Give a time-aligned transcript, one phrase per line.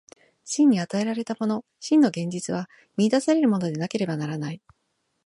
[0.43, 2.67] 真に与えられたもの、真の現実は
[2.97, 4.59] 見出されるものでなければならない。